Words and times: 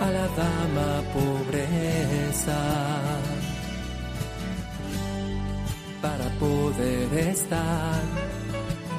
A 0.00 0.10
la 0.10 0.26
dama 0.28 1.02
pobreza 1.12 2.60
para 6.00 6.28
poder 6.38 7.28
estar 7.28 8.02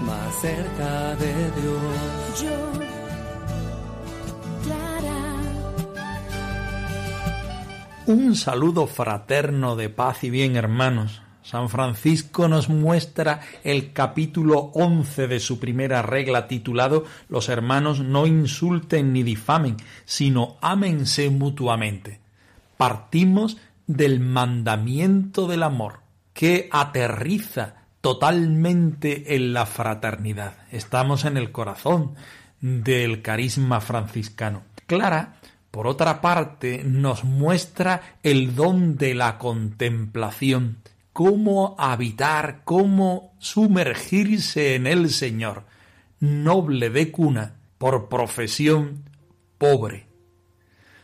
más 0.05 0.35
cerca 0.41 1.15
de 1.15 1.33
Dios. 1.61 2.41
Yo, 2.41 2.71
Clara, 4.63 5.21
Un 8.05 8.35
saludo 8.35 8.85
fraterno 8.87 9.75
de 9.75 9.89
paz 9.89 10.23
y 10.23 10.29
bien, 10.29 10.55
hermanos. 10.55 11.21
San 11.51 11.67
Francisco 11.67 12.48
nos 12.48 12.70
muestra 12.70 13.41
el 13.65 13.91
capítulo 13.91 14.71
11 14.73 15.27
de 15.27 15.41
su 15.41 15.59
primera 15.59 16.01
regla 16.01 16.48
titulado 16.48 17.03
Los 17.27 17.49
hermanos 17.49 17.99
no 17.99 18.26
insulten 18.26 19.12
ni 19.12 19.21
difamen, 19.21 19.76
sino 20.05 20.55
ámense 20.61 21.29
mutuamente. 21.29 22.21
Partimos 22.77 23.57
del 23.85 24.21
mandamiento 24.21 25.45
del 25.45 25.63
amor, 25.63 25.99
que 26.31 26.70
aterriza 26.71 27.83
totalmente 27.99 29.35
en 29.35 29.51
la 29.51 29.65
fraternidad. 29.65 30.55
Estamos 30.71 31.26
en 31.26 31.35
el 31.35 31.51
corazón 31.51 32.15
del 32.61 33.21
carisma 33.21 33.81
franciscano. 33.81 34.63
Clara 34.87 35.41
por 35.71 35.87
otra 35.87 36.20
parte, 36.20 36.83
nos 36.85 37.23
muestra 37.23 38.17
el 38.23 38.55
don 38.55 38.98
de 38.98 39.15
la 39.15 39.37
contemplación, 39.37 40.79
cómo 41.13 41.76
habitar, 41.77 42.62
cómo 42.63 43.34
sumergirse 43.40 44.76
en 44.76 44.87
el 44.87 45.09
Señor, 45.09 45.65
noble 46.20 46.90
de 46.90 47.12
cuna, 47.12 47.55
por 47.77 48.09
profesión 48.09 49.09
pobre. 49.57 50.07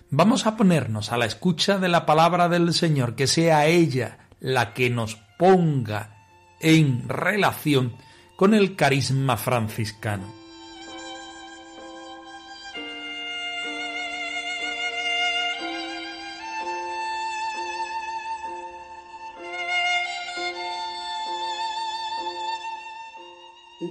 Vamos 0.09 0.45
a 0.45 0.55
ponernos 0.55 1.11
a 1.11 1.17
la 1.17 1.25
escucha 1.25 1.79
de 1.79 1.89
la 1.89 2.05
palabra 2.05 2.47
del 2.49 2.73
Señor, 2.73 3.15
que 3.15 3.27
sea 3.27 3.65
ella 3.65 4.19
la 4.39 4.73
que 4.73 4.89
nos 4.89 5.15
ponga 5.37 6.15
en 6.59 7.09
relación 7.09 7.93
con 8.35 8.53
el 8.53 8.75
carisma 8.75 9.35
franciscano. 9.37 10.36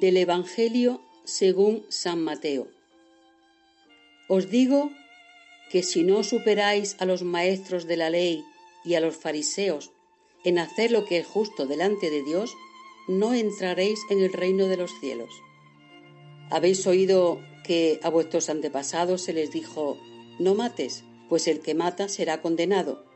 Del 0.01 0.19
Evangelio 0.19 1.01
según 1.25 1.87
San 1.89 2.23
Mateo. 2.23 2.69
Os 4.29 4.51
digo 4.51 4.91
que 5.71 5.83
si 5.83 6.03
no 6.03 6.23
superáis 6.23 6.97
a 6.99 7.07
los 7.07 7.23
maestros 7.23 7.87
de 7.87 7.97
la 7.97 8.11
ley 8.11 8.45
y 8.85 8.95
a 8.95 9.01
los 9.01 9.17
fariseos 9.17 9.93
en 10.45 10.59
hacer 10.59 10.91
lo 10.93 11.07
que 11.07 11.19
es 11.19 11.27
justo 11.27 11.65
delante 11.65 12.11
de 12.11 12.23
Dios, 12.23 12.55
no 13.09 13.33
entraréis 13.33 14.01
en 14.11 14.23
el 14.23 14.35
reino 14.35 14.67
de 14.67 14.77
los 14.77 14.91
cielos. 15.01 15.31
Habéis 16.51 16.87
oído 16.87 17.41
que 17.65 17.99
a 18.03 18.11
vuestros 18.11 18.51
antepasados 18.51 19.23
se 19.23 19.33
les 19.33 19.51
dijo, 19.51 19.97
no 20.39 20.55
mates, 20.55 21.05
pues 21.31 21.49
el 21.49 21.61
que 21.61 21.75
mata 21.75 22.11
será 22.11 22.43
condenado. 22.43 23.07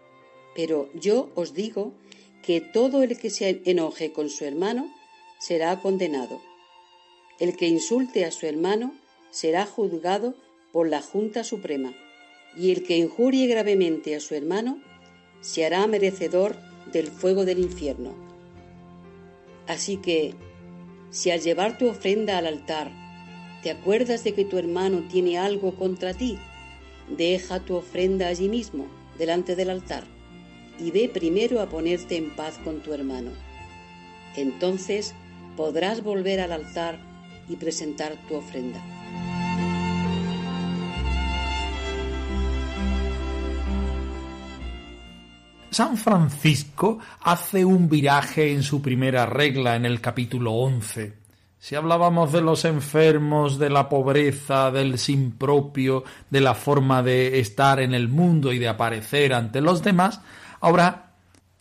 Pero 0.55 0.89
yo 0.95 1.31
os 1.35 1.53
digo 1.53 1.93
que 2.43 2.63
todo 2.63 3.03
el 3.03 3.19
que 3.19 3.29
se 3.29 3.61
enoje 3.67 4.13
con 4.13 4.31
su 4.31 4.47
hermano 4.47 4.91
será 5.39 5.79
condenado. 5.81 6.41
El 7.41 7.57
que 7.57 7.67
insulte 7.67 8.27
a 8.27 8.31
su 8.31 8.47
hermano 8.47 8.95
será 9.31 9.65
juzgado 9.65 10.35
por 10.73 10.89
la 10.89 11.01
Junta 11.01 11.43
Suprema, 11.43 11.95
y 12.55 12.71
el 12.71 12.83
que 12.83 12.99
injurie 12.99 13.47
gravemente 13.47 14.15
a 14.15 14.21
su 14.21 14.35
hermano 14.35 14.79
se 15.41 15.65
hará 15.65 15.87
merecedor 15.87 16.57
del 16.93 17.09
fuego 17.09 17.47
del 17.47 17.59
infierno. 17.59 18.15
Así 19.67 19.97
que, 19.97 20.35
si 21.11 21.31
al 21.31 21.41
llevar 21.41 21.79
tu 21.79 21.89
ofrenda 21.89 22.37
al 22.37 22.47
altar 22.47 22.93
te 23.63 23.71
acuerdas 23.71 24.23
de 24.23 24.35
que 24.35 24.45
tu 24.45 24.59
hermano 24.59 25.07
tiene 25.11 25.39
algo 25.39 25.75
contra 25.77 26.13
ti, 26.13 26.39
deja 27.09 27.61
tu 27.61 27.75
ofrenda 27.77 28.29
allí 28.29 28.49
mismo, 28.49 28.87
delante 29.19 29.57
del 29.57 29.71
altar, 29.71 30.05
y 30.79 30.91
ve 30.91 31.09
primero 31.09 31.61
a 31.61 31.69
ponerte 31.69 32.17
en 32.17 32.35
paz 32.37 32.59
con 32.65 32.81
tu 32.81 32.93
hermano. 32.93 33.31
Entonces 34.37 35.15
podrás 35.57 36.03
volver 36.03 36.41
al 36.41 36.53
altar 36.53 37.10
y 37.51 37.57
presentar 37.57 38.17
tu 38.29 38.37
ofrenda. 38.37 38.81
San 45.71 45.97
Francisco 45.97 46.99
hace 47.23 47.65
un 47.65 47.89
viraje 47.89 48.53
en 48.53 48.63
su 48.63 48.81
primera 48.81 49.27
regla 49.27 49.77
en 49.77 49.85
el 49.85 50.01
capítulo 50.01 50.53
11. 50.53 51.19
Si 51.59 51.75
hablábamos 51.75 52.33
de 52.33 52.41
los 52.41 52.65
enfermos, 52.65 53.59
de 53.59 53.71
la 53.71 53.89
pobreza, 53.89 54.71
del 54.71 54.99
sin 54.99 55.33
propio, 55.33 56.05
de 56.31 56.41
la 56.41 56.55
forma 56.55 57.03
de 57.03 57.39
estar 57.39 57.81
en 57.81 57.95
el 57.95 58.09
mundo 58.09 58.53
y 58.53 58.59
de 58.59 58.69
aparecer 58.69 59.35
ante 59.35 59.61
los 59.61 59.83
demás, 59.83 60.21
ahora 60.61 61.13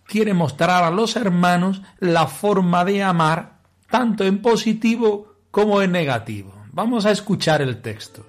quiere 0.05 0.33
mostrar 0.33 0.83
a 0.83 0.91
los 0.91 1.15
hermanos 1.15 1.81
la 1.99 2.27
forma 2.27 2.85
de 2.85 3.03
amar 3.03 3.59
tanto 3.89 4.23
en 4.23 4.41
positivo 4.41 5.28
como 5.51 5.81
en 5.81 5.91
negativo. 5.91 6.53
Vamos 6.71 7.05
a 7.05 7.11
escuchar 7.11 7.61
el 7.61 7.81
texto. 7.81 8.25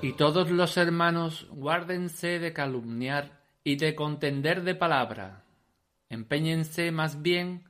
Y 0.00 0.12
todos 0.12 0.50
los 0.52 0.76
hermanos 0.76 1.48
guárdense 1.50 2.38
de 2.38 2.52
calumniar 2.52 3.42
y 3.64 3.76
de 3.76 3.96
contender 3.96 4.62
de 4.62 4.76
palabra. 4.76 5.44
Empeñense 6.08 6.92
más 6.92 7.20
bien 7.20 7.64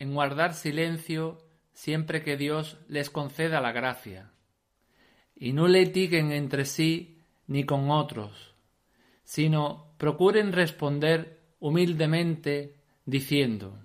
en 0.00 0.12
guardar 0.12 0.54
silencio 0.54 1.38
siempre 1.72 2.24
que 2.24 2.36
Dios 2.36 2.78
les 2.88 3.10
conceda 3.10 3.60
la 3.60 3.70
gracia. 3.70 4.32
Y 5.36 5.52
no 5.52 5.68
litiguen 5.68 6.32
entre 6.32 6.64
sí 6.64 7.22
ni 7.46 7.62
con 7.62 7.92
otros, 7.92 8.56
sino 9.22 9.94
procuren 9.98 10.52
responder 10.52 11.38
humildemente 11.60 12.74
diciendo, 13.04 13.78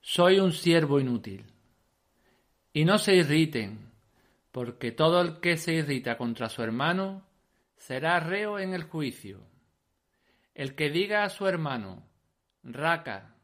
Soy 0.00 0.38
un 0.38 0.52
siervo 0.52 1.00
inútil. 1.00 1.46
Y 2.72 2.84
no 2.84 2.98
se 2.98 3.16
irriten, 3.16 3.91
porque 4.52 4.92
todo 4.92 5.20
el 5.22 5.40
que 5.40 5.56
se 5.56 5.72
irrita 5.72 6.16
contra 6.16 6.48
su 6.50 6.62
hermano 6.62 7.26
será 7.76 8.20
reo 8.20 8.58
en 8.58 8.74
el 8.74 8.84
juicio. 8.84 9.40
El 10.54 10.74
que 10.74 10.90
diga 10.90 11.24
a 11.24 11.30
su 11.30 11.46
hermano, 11.46 12.06
raca, 12.62 13.34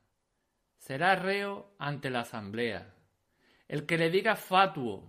será 0.77 1.17
reo 1.17 1.75
ante 1.79 2.11
la 2.11 2.21
asamblea. 2.21 2.95
El 3.67 3.87
que 3.87 3.97
le 3.97 4.11
diga 4.11 4.37
fatuo, 4.37 5.09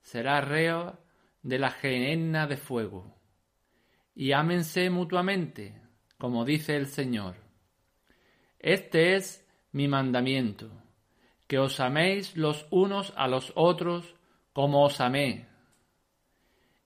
será 0.00 0.40
reo 0.40 0.98
de 1.42 1.58
la 1.58 1.70
gehenna 1.70 2.46
de 2.46 2.56
fuego. 2.56 3.14
Y 4.14 4.32
ámense 4.32 4.88
mutuamente, 4.88 5.80
como 6.16 6.46
dice 6.46 6.76
el 6.76 6.86
Señor. 6.86 7.36
Este 8.58 9.16
es 9.16 9.46
mi 9.72 9.88
mandamiento, 9.88 10.70
que 11.46 11.58
os 11.58 11.80
améis 11.80 12.34
los 12.34 12.66
unos 12.70 13.12
a 13.16 13.28
los 13.28 13.52
otros 13.56 14.14
como 14.54 14.84
os 14.84 15.00
amé, 15.00 15.46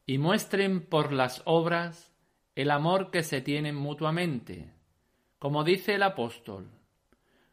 y 0.06 0.18
muestren 0.18 0.84
por 0.84 1.12
las 1.12 1.42
obras 1.44 2.10
el 2.56 2.70
amor 2.72 3.10
que 3.12 3.22
se 3.22 3.42
tienen 3.42 3.76
mutuamente, 3.76 4.72
como 5.38 5.62
dice 5.62 5.94
el 5.94 6.02
apóstol, 6.02 6.68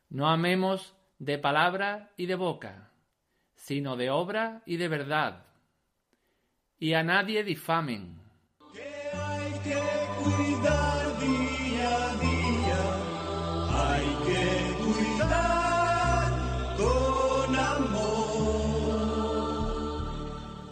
no 0.10 0.30
amemos 0.30 0.96
de 1.20 1.38
palabra 1.38 2.14
y 2.16 2.26
de 2.26 2.36
boca, 2.36 2.92
sino 3.56 3.98
de 3.98 4.10
obra 4.10 4.64
y 4.66 4.78
de 4.78 4.88
verdad. 4.88 5.46
Y 6.80 6.94
a 6.94 7.04
nadie 7.04 7.44
difamen. 7.44 8.22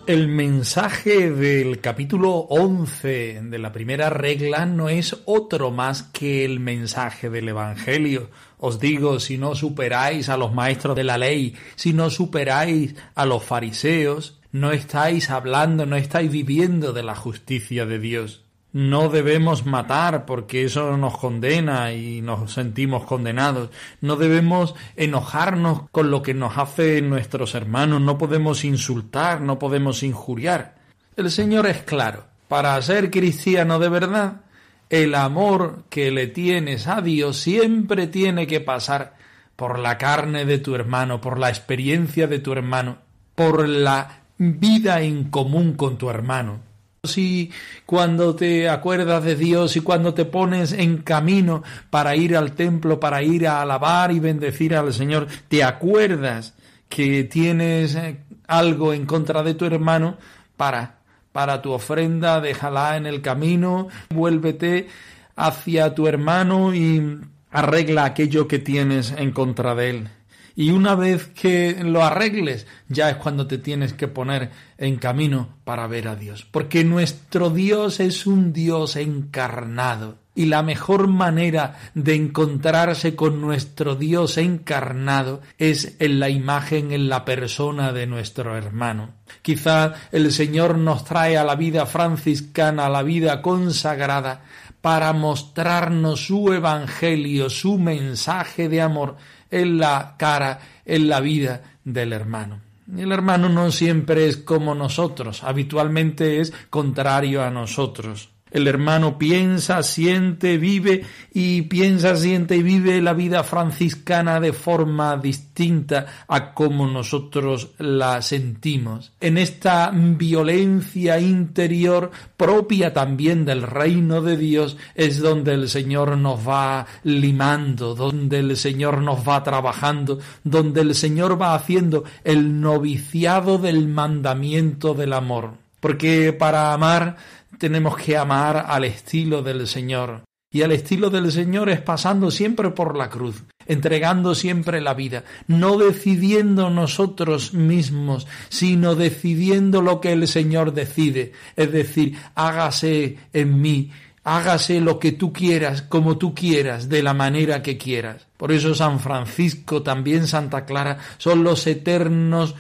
El 0.06 0.28
mensaje 0.28 1.32
del 1.32 1.80
capítulo 1.80 2.32
11 2.50 3.40
de 3.44 3.58
la 3.58 3.72
primera 3.72 4.10
regla 4.10 4.66
no 4.66 4.90
es 4.90 5.16
otro 5.24 5.72
más 5.72 6.04
que 6.04 6.44
el 6.44 6.60
mensaje 6.60 7.30
del 7.30 7.48
Evangelio. 7.48 8.30
Os 8.58 8.82
digo, 8.82 9.22
si 9.22 9.38
no 9.38 9.56
superáis 9.56 10.28
a 10.28 10.36
los 10.36 10.54
maestros 10.54 10.98
de 10.98 11.06
la 11.06 11.18
ley, 11.18 11.56
si 11.76 11.94
no 11.94 12.10
superáis 12.10 12.96
a 13.16 13.26
los 13.26 13.46
fariseos, 13.46 14.42
no 14.52 14.74
estáis 14.74 15.30
hablando, 15.30 15.86
no 15.86 15.96
estáis 15.96 16.30
viviendo 16.30 16.92
de 16.92 17.04
la 17.04 17.16
justicia 17.16 17.86
de 17.86 18.00
Dios. 18.00 18.43
No 18.74 19.10
debemos 19.10 19.68
matar 19.68 20.26
porque 20.26 20.64
eso 20.64 20.98
nos 20.98 21.16
condena 21.20 21.94
y 21.94 22.22
nos 22.22 22.54
sentimos 22.54 23.06
condenados. 23.06 23.70
No 24.02 24.16
debemos 24.16 24.74
enojarnos 24.96 25.84
con 25.92 26.10
lo 26.10 26.24
que 26.24 26.34
nos 26.34 26.58
hacen 26.58 27.08
nuestros 27.08 27.54
hermanos. 27.54 28.02
No 28.02 28.18
podemos 28.18 28.66
insultar, 28.66 29.42
no 29.42 29.60
podemos 29.60 30.02
injuriar. 30.02 30.76
El 31.16 31.30
Señor 31.30 31.68
es 31.68 31.84
claro. 31.84 32.26
Para 32.48 32.82
ser 32.82 33.12
cristiano 33.12 33.78
de 33.78 33.90
verdad, 33.90 34.42
el 34.90 35.14
amor 35.14 35.84
que 35.90 36.10
le 36.10 36.26
tienes 36.26 36.88
a 36.88 37.02
Dios 37.02 37.38
siempre 37.38 38.08
tiene 38.08 38.48
que 38.48 38.60
pasar 38.60 39.14
por 39.56 39.78
la 39.78 40.00
carne 40.00 40.46
de 40.46 40.58
tu 40.58 40.74
hermano, 40.74 41.22
por 41.22 41.38
la 41.38 41.50
experiencia 41.50 42.26
de 42.26 42.40
tu 42.40 42.54
hermano, 42.54 42.98
por 43.36 43.70
la 43.70 44.24
vida 44.38 45.02
en 45.02 45.26
común 45.26 45.74
con 45.74 46.00
tu 46.00 46.10
hermano. 46.10 46.73
Si 47.06 47.52
cuando 47.86 48.34
te 48.34 48.70
acuerdas 48.70 49.26
de 49.26 49.36
Dios 49.36 49.76
y 49.76 49.82
cuando 49.82 50.14
te 50.14 50.24
pones 50.24 50.72
en 50.72 51.00
camino 51.00 51.62
para 51.90 52.16
ir 52.16 52.34
al 52.38 52.54
templo, 52.54 53.02
para 53.02 53.22
ir 53.22 53.46
a 53.46 53.62
alabar 53.62 54.14
y 54.14 54.22
bendecir 54.22 54.74
al 54.74 54.94
Señor, 54.94 55.28
te 55.50 55.66
acuerdas 55.66 56.54
que 56.88 57.26
tienes 57.26 57.96
eh, 57.96 58.22
algo 58.48 58.94
en 58.94 59.06
contra 59.06 59.44
de 59.44 59.54
tu 59.54 59.66
hermano, 59.66 60.16
para, 60.56 61.00
para 61.34 61.62
tu 61.62 61.74
ofrenda, 61.74 62.40
déjala 62.40 62.96
en 62.96 63.06
el 63.06 63.22
camino, 63.22 63.90
vuélvete 64.10 64.88
hacia 65.36 65.94
tu 65.96 66.08
hermano 66.08 66.74
y 66.74 67.20
arregla 67.52 68.06
aquello 68.06 68.48
que 68.48 68.60
tienes 68.60 69.14
en 69.18 69.32
contra 69.32 69.76
de 69.76 69.90
él. 69.90 70.10
Y 70.56 70.70
una 70.72 70.96
vez 70.96 71.28
que 71.28 71.84
lo 71.84 72.04
arregles, 72.04 72.68
ya 72.88 73.10
es 73.10 73.16
cuando 73.18 73.48
te 73.48 73.58
tienes 73.58 73.94
que 73.94 74.08
poner 74.08 74.52
en 74.78 74.98
camino 74.98 75.58
para 75.64 75.88
ver 75.88 76.08
a 76.08 76.16
Dios. 76.16 76.46
Porque 76.50 76.84
nuestro 76.84 77.50
Dios 77.50 78.00
es 78.00 78.28
un 78.28 78.54
Dios 78.54 78.96
encarnado. 78.96 80.20
Y 80.36 80.46
la 80.46 80.64
mejor 80.64 81.08
manera 81.08 81.78
de 81.94 82.16
encontrarse 82.16 83.16
con 83.16 83.40
nuestro 83.40 83.96
Dios 83.96 84.38
encarnado 84.38 85.42
es 85.60 85.96
en 86.00 86.20
la 86.20 86.30
imagen, 86.30 86.92
en 86.92 87.08
la 87.08 87.24
persona 87.24 87.94
de 87.94 88.08
nuestro 88.08 88.58
hermano. 88.58 89.12
Quizá 89.44 89.94
el 90.12 90.32
Señor 90.32 90.78
nos 90.78 91.06
trae 91.06 91.38
a 91.38 91.44
la 91.44 91.56
vida 91.56 91.86
franciscana, 91.86 92.88
a 92.88 92.90
la 92.90 93.04
vida 93.04 93.44
consagrada, 93.44 94.42
para 94.82 95.14
mostrarnos 95.14 96.26
su 96.26 96.52
evangelio, 96.52 97.50
su 97.50 97.78
mensaje 97.78 98.70
de 98.70 98.82
amor 98.82 99.16
en 99.54 99.78
la 99.78 100.16
cara, 100.18 100.60
en 100.86 101.08
la 101.08 101.20
vida 101.20 101.62
del 101.84 102.12
hermano. 102.14 102.60
El 102.98 103.12
hermano 103.12 103.48
no 103.50 103.72
siempre 103.72 104.28
es 104.28 104.38
como 104.38 104.76
nosotros, 104.76 105.44
habitualmente 105.44 106.42
es 106.42 106.52
contrario 106.70 107.44
a 107.44 107.50
nosotros. 107.50 108.33
El 108.54 108.68
hermano 108.68 109.18
piensa, 109.18 109.82
siente, 109.82 110.60
vive 110.60 111.04
y 111.34 111.64
piensa, 111.64 112.16
siente 112.16 112.56
y 112.56 112.62
vive 112.62 113.02
la 113.02 113.14
vida 113.14 113.44
franciscana 113.44 114.40
de 114.40 114.54
forma 114.54 115.18
distinta 115.18 116.06
a 116.28 116.54
como 116.54 116.86
nosotros 116.86 117.72
la 117.80 118.22
sentimos. 118.22 119.12
En 119.20 119.40
esta 119.40 119.92
violencia 119.92 121.20
interior 121.20 122.12
propia 122.38 122.94
también 122.94 123.44
del 123.44 123.64
reino 123.64 124.22
de 124.22 124.38
Dios 124.38 124.78
es 124.94 125.20
donde 125.20 125.56
el 125.56 125.68
Señor 125.68 126.16
nos 126.16 126.48
va 126.48 126.86
limando, 127.04 127.96
donde 127.96 128.38
el 128.38 128.56
Señor 128.56 129.02
nos 129.02 129.28
va 129.28 129.44
trabajando, 129.44 130.20
donde 130.44 130.82
el 130.82 130.94
Señor 130.94 131.42
va 131.42 131.56
haciendo 131.56 132.04
el 132.24 132.62
noviciado 132.62 133.58
del 133.58 133.88
mandamiento 133.88 134.94
del 134.94 135.14
amor. 135.14 135.56
Porque 135.80 136.32
para 136.32 136.72
amar 136.72 137.18
tenemos 137.58 137.96
que 137.98 138.18
amar 138.18 138.66
al 138.68 138.84
estilo 138.86 139.42
del 139.42 139.68
Señor. 139.68 140.24
Y 140.52 140.62
al 140.62 140.72
estilo 140.72 141.10
del 141.10 141.32
Señor 141.32 141.70
es 141.70 141.82
pasando 141.82 142.30
siempre 142.30 142.70
por 142.70 142.96
la 142.96 143.10
cruz, 143.10 143.44
entregando 143.66 144.36
siempre 144.36 144.82
la 144.82 144.94
vida, 144.94 145.24
no 145.48 145.80
decidiendo 145.80 146.70
nosotros 146.70 147.56
mismos, 147.56 148.28
sino 148.50 148.94
decidiendo 148.94 149.82
lo 149.82 150.00
que 150.00 150.12
el 150.12 150.28
Señor 150.28 150.74
decide, 150.74 151.32
es 151.56 151.72
decir, 151.72 152.18
hágase 152.36 153.18
en 153.34 153.62
mí, 153.62 153.92
hágase 154.24 154.80
lo 154.80 155.00
que 155.00 155.12
tú 155.12 155.34
quieras, 155.34 155.82
como 155.82 156.20
tú 156.20 156.36
quieras, 156.36 156.88
de 156.88 157.02
la 157.02 157.16
manera 157.16 157.64
que 157.64 157.80
quieras. 157.80 158.28
Por 158.38 158.52
eso 158.52 158.76
San 158.76 159.00
Francisco, 159.00 159.82
también 159.82 160.28
Santa 160.28 160.66
Clara, 160.66 161.00
son 161.18 161.44
los 161.44 161.66
eternos 161.66 162.54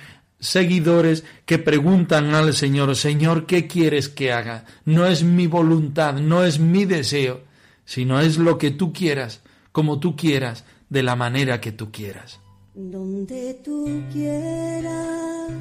seguidores 0.44 1.24
que 1.45 1.57
preguntan 1.57 2.36
al 2.36 2.54
Señor, 2.54 2.95
Señor, 2.95 3.45
¿qué 3.45 3.66
quieres 3.66 4.10
que 4.10 4.34
haga? 4.34 4.66
No 4.86 5.06
es 5.06 5.24
mi 5.24 5.48
voluntad, 5.48 6.16
no 6.16 6.44
es 6.44 6.60
mi 6.60 6.86
deseo, 6.86 7.42
sino 7.86 8.19
es 8.19 8.38
lo 8.38 8.57
que 8.57 8.72
tú 8.72 8.92
quieras, 8.92 9.42
como 9.72 10.00
tú 10.00 10.16
quieras, 10.16 10.66
de 10.90 11.01
la 11.01 11.16
manera 11.16 11.62
que 11.62 11.72
tú 11.72 11.92
quieras. 11.92 12.40
Donde 12.75 13.62
tú 13.63 14.04
quieras, 14.12 15.51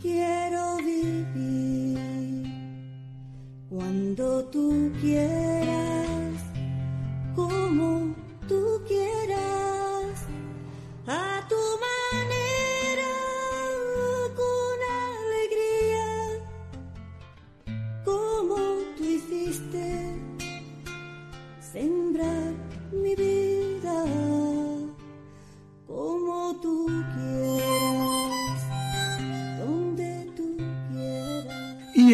quiero 0.00 0.76
vivir. 0.78 1.98
Cuando 3.68 4.44
tú 4.46 4.90
quieras, 5.00 6.32
como 7.34 8.14
tú 8.48 8.82
quieras, 8.86 10.26
a 11.06 11.46
tu 11.48 11.56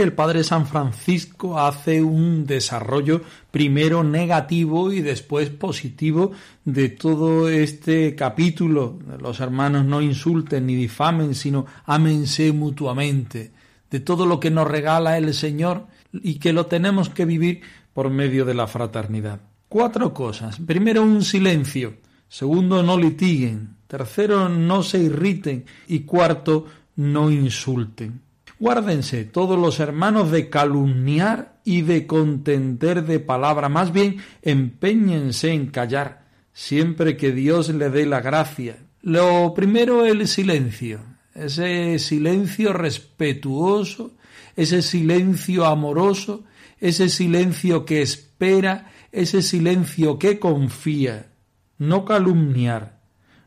El 0.00 0.12
Padre 0.12 0.44
San 0.44 0.66
Francisco 0.66 1.58
hace 1.58 2.02
un 2.02 2.46
desarrollo 2.46 3.22
primero 3.50 4.04
negativo 4.04 4.92
y 4.92 5.00
después 5.00 5.50
positivo 5.50 6.32
de 6.64 6.88
todo 6.88 7.48
este 7.48 8.14
capítulo. 8.14 8.98
Los 9.20 9.40
hermanos 9.40 9.84
no 9.84 10.00
insulten 10.00 10.66
ni 10.66 10.76
difamen, 10.76 11.34
sino 11.34 11.66
ámense 11.84 12.52
mutuamente. 12.52 13.50
De 13.90 13.98
todo 13.98 14.24
lo 14.24 14.38
que 14.38 14.50
nos 14.50 14.68
regala 14.68 15.18
el 15.18 15.34
Señor 15.34 15.86
y 16.12 16.38
que 16.38 16.52
lo 16.52 16.66
tenemos 16.66 17.08
que 17.08 17.24
vivir 17.24 17.62
por 17.92 18.10
medio 18.10 18.44
de 18.44 18.54
la 18.54 18.68
fraternidad. 18.68 19.40
Cuatro 19.68 20.14
cosas. 20.14 20.60
Primero, 20.60 21.02
un 21.02 21.24
silencio. 21.24 21.96
Segundo, 22.28 22.82
no 22.82 22.96
litiguen. 22.96 23.76
Tercero, 23.88 24.48
no 24.48 24.82
se 24.82 24.98
irriten. 24.98 25.64
Y 25.88 26.00
cuarto, 26.00 26.66
no 26.94 27.30
insulten. 27.30 28.27
Guárdense 28.60 29.24
todos 29.24 29.58
los 29.58 29.78
hermanos 29.78 30.30
de 30.32 30.50
calumniar 30.50 31.60
y 31.64 31.82
de 31.82 32.06
contender 32.06 33.04
de 33.04 33.20
palabra. 33.20 33.68
Más 33.68 33.92
bien, 33.92 34.16
empeñense 34.42 35.52
en 35.52 35.68
callar, 35.68 36.26
siempre 36.52 37.16
que 37.16 37.30
Dios 37.30 37.68
le 37.68 37.88
dé 37.90 38.04
la 38.04 38.20
gracia. 38.20 38.76
Lo 39.00 39.54
primero, 39.54 40.04
el 40.04 40.26
silencio. 40.26 41.00
Ese 41.34 42.00
silencio 42.00 42.72
respetuoso, 42.72 44.16
ese 44.56 44.82
silencio 44.82 45.66
amoroso, 45.66 46.44
ese 46.80 47.08
silencio 47.08 47.84
que 47.84 48.02
espera, 48.02 48.90
ese 49.12 49.42
silencio 49.42 50.18
que 50.18 50.40
confía. 50.40 51.30
No 51.78 52.04
calumniar, 52.04 52.98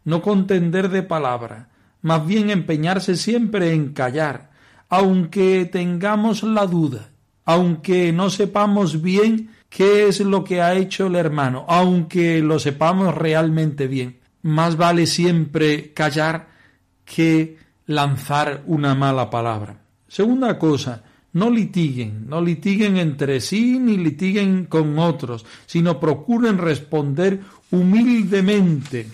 no 0.06 0.22
contender 0.22 0.88
de 0.88 1.04
palabra, 1.04 1.70
más 2.02 2.26
bien 2.26 2.50
empeñarse 2.50 3.18
siempre 3.18 3.74
en 3.74 3.92
callar, 3.92 4.51
aunque 4.92 5.64
tengamos 5.72 6.44
la 6.44 6.68
duda, 6.68 7.12
aunque 7.46 8.12
no 8.12 8.30
sepamos 8.30 9.02
bien 9.02 9.52
qué 9.70 10.10
es 10.10 10.20
lo 10.20 10.44
que 10.44 10.62
ha 10.62 10.74
hecho 10.76 11.08
el 11.08 11.16
hermano, 11.16 11.64
aunque 11.70 12.42
lo 12.42 12.60
sepamos 12.60 13.16
realmente 13.16 13.88
bien. 13.88 14.20
Más 14.42 14.76
vale 14.76 15.06
siempre 15.06 15.94
callar 15.94 16.50
que 17.06 17.58
lanzar 17.86 18.64
una 18.68 18.94
mala 18.94 19.30
palabra. 19.30 19.82
Segunda 20.10 20.60
cosa, 20.60 21.04
no 21.32 21.50
litiguen, 21.50 22.28
no 22.28 22.42
litiguen 22.42 22.98
entre 22.98 23.40
sí 23.40 23.80
ni 23.80 23.96
litiguen 23.96 24.66
con 24.66 25.00
otros, 25.00 25.46
sino 25.68 26.02
procuren 26.02 26.58
responder 26.58 27.40
humildemente, 27.72 29.08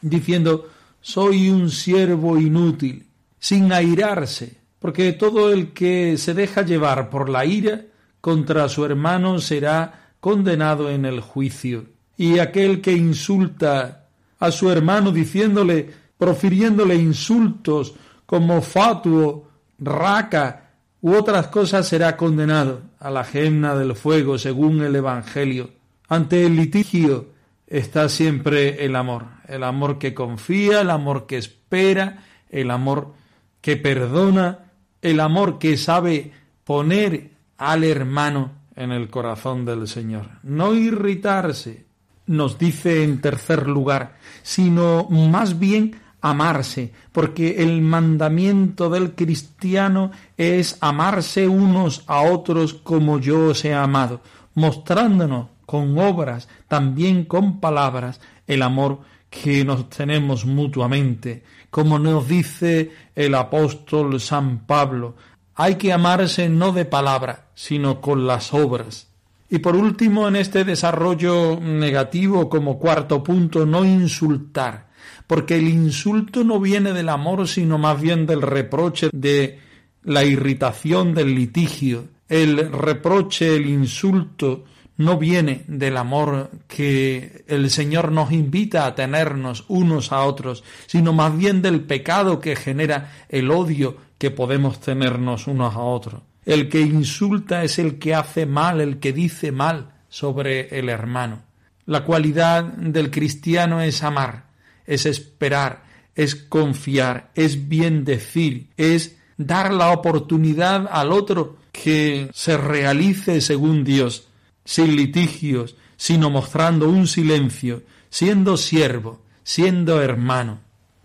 diciendo 0.00 0.70
soy 1.00 1.50
un 1.50 1.72
siervo 1.72 2.38
inútil, 2.38 3.04
sin 3.40 3.72
airarse, 3.72 4.63
porque 4.84 5.14
todo 5.14 5.50
el 5.50 5.72
que 5.72 6.18
se 6.18 6.34
deja 6.34 6.60
llevar 6.60 7.08
por 7.08 7.30
la 7.30 7.46
ira 7.46 7.86
contra 8.20 8.68
su 8.68 8.84
hermano 8.84 9.38
será 9.38 10.10
condenado 10.20 10.90
en 10.90 11.06
el 11.06 11.20
juicio. 11.20 11.86
Y 12.18 12.38
aquel 12.38 12.82
que 12.82 12.92
insulta 12.92 14.08
a 14.38 14.50
su 14.50 14.70
hermano 14.70 15.10
diciéndole, 15.10 15.90
profiriéndole 16.18 16.96
insultos 16.96 17.94
como 18.26 18.60
fatuo, 18.60 19.48
raca 19.78 20.72
u 21.00 21.14
otras 21.14 21.46
cosas 21.46 21.88
será 21.88 22.14
condenado 22.14 22.82
a 23.00 23.10
la 23.10 23.24
gemna 23.24 23.74
del 23.74 23.94
fuego 23.94 24.36
según 24.36 24.82
el 24.82 24.94
Evangelio. 24.96 25.70
Ante 26.10 26.44
el 26.44 26.56
litigio 26.56 27.28
está 27.66 28.10
siempre 28.10 28.84
el 28.84 28.96
amor, 28.96 29.28
el 29.48 29.64
amor 29.64 29.98
que 29.98 30.12
confía, 30.12 30.82
el 30.82 30.90
amor 30.90 31.24
que 31.24 31.38
espera, 31.38 32.22
el 32.50 32.70
amor 32.70 33.14
que 33.62 33.78
perdona, 33.78 34.63
el 35.04 35.20
amor 35.20 35.58
que 35.58 35.76
sabe 35.76 36.32
poner 36.64 37.30
al 37.58 37.84
hermano 37.84 38.52
en 38.74 38.90
el 38.90 39.10
corazón 39.10 39.66
del 39.66 39.86
Señor. 39.86 40.30
No 40.42 40.74
irritarse, 40.74 41.84
nos 42.26 42.58
dice 42.58 43.04
en 43.04 43.20
tercer 43.20 43.68
lugar, 43.68 44.16
sino 44.42 45.06
más 45.10 45.58
bien 45.58 46.00
amarse, 46.22 46.90
porque 47.12 47.62
el 47.62 47.82
mandamiento 47.82 48.88
del 48.88 49.14
cristiano 49.14 50.10
es 50.38 50.78
amarse 50.80 51.48
unos 51.48 52.02
a 52.06 52.22
otros 52.22 52.72
como 52.72 53.18
yo 53.18 53.48
os 53.48 53.62
he 53.66 53.74
amado, 53.74 54.22
mostrándonos 54.54 55.48
con 55.66 55.98
obras, 55.98 56.48
también 56.66 57.26
con 57.26 57.60
palabras, 57.60 58.22
el 58.46 58.62
amor 58.62 59.00
que 59.42 59.64
nos 59.64 59.88
tenemos 59.88 60.46
mutuamente, 60.46 61.42
como 61.70 61.98
nos 61.98 62.28
dice 62.28 62.92
el 63.16 63.34
apóstol 63.34 64.20
San 64.20 64.64
Pablo, 64.64 65.16
hay 65.56 65.74
que 65.74 65.92
amarse 65.92 66.48
no 66.48 66.72
de 66.72 66.84
palabra, 66.84 67.48
sino 67.54 68.00
con 68.00 68.26
las 68.26 68.54
obras. 68.54 69.08
Y 69.50 69.58
por 69.58 69.74
último, 69.74 70.28
en 70.28 70.36
este 70.36 70.64
desarrollo 70.64 71.58
negativo, 71.60 72.48
como 72.48 72.78
cuarto 72.78 73.22
punto, 73.24 73.66
no 73.66 73.84
insultar, 73.84 74.88
porque 75.26 75.56
el 75.56 75.68
insulto 75.68 76.44
no 76.44 76.60
viene 76.60 76.92
del 76.92 77.08
amor, 77.08 77.48
sino 77.48 77.76
más 77.76 78.00
bien 78.00 78.26
del 78.26 78.42
reproche, 78.42 79.10
de 79.12 79.58
la 80.04 80.24
irritación, 80.24 81.12
del 81.12 81.34
litigio. 81.34 82.04
El 82.28 82.72
reproche, 82.72 83.56
el 83.56 83.66
insulto, 83.66 84.64
no 84.96 85.18
viene 85.18 85.64
del 85.66 85.96
amor 85.96 86.50
que 86.68 87.44
el 87.48 87.70
Señor 87.70 88.12
nos 88.12 88.32
invita 88.32 88.86
a 88.86 88.94
tenernos 88.94 89.64
unos 89.68 90.12
a 90.12 90.22
otros, 90.24 90.62
sino 90.86 91.12
más 91.12 91.36
bien 91.36 91.62
del 91.62 91.80
pecado 91.80 92.40
que 92.40 92.56
genera 92.56 93.12
el 93.28 93.50
odio 93.50 93.96
que 94.18 94.30
podemos 94.30 94.80
tenernos 94.80 95.46
unos 95.46 95.74
a 95.74 95.80
otros. 95.80 96.22
El 96.44 96.68
que 96.68 96.80
insulta 96.80 97.64
es 97.64 97.78
el 97.78 97.98
que 97.98 98.14
hace 98.14 98.46
mal, 98.46 98.80
el 98.80 98.98
que 98.98 99.12
dice 99.12 99.50
mal 99.50 99.94
sobre 100.08 100.78
el 100.78 100.88
hermano. 100.88 101.42
La 101.86 102.04
cualidad 102.04 102.64
del 102.64 103.10
cristiano 103.10 103.80
es 103.80 104.02
amar, 104.02 104.46
es 104.86 105.06
esperar, 105.06 105.84
es 106.14 106.34
confiar, 106.34 107.30
es 107.34 107.68
bien 107.68 108.04
decir, 108.04 108.68
es 108.76 109.16
dar 109.36 109.72
la 109.72 109.90
oportunidad 109.90 110.86
al 110.90 111.12
otro 111.12 111.56
que 111.72 112.30
se 112.32 112.56
realice 112.56 113.40
según 113.40 113.82
Dios 113.82 114.28
sin 114.64 114.96
litigios, 114.96 115.76
sino 115.96 116.30
mostrando 116.30 116.88
un 116.88 117.06
silencio, 117.06 117.82
siendo 118.10 118.56
siervo, 118.56 119.22
siendo 119.42 120.02
hermano, 120.02 120.60